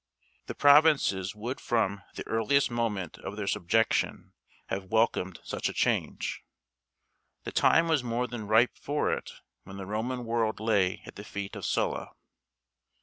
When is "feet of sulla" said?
11.23-12.13